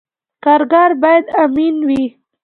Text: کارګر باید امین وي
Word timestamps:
کارګر 0.43 0.89
باید 1.01 1.25
امین 1.43 1.75
وي 1.87 2.03